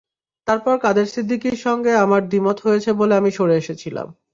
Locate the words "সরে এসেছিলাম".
3.37-4.07